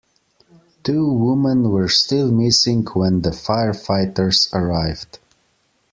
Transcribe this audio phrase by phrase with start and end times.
[0.83, 5.19] Two women were still missing when the firefighters arrived.